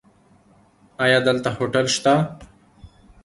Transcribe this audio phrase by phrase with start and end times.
[1.03, 2.13] ایا دلته هوټل شته؟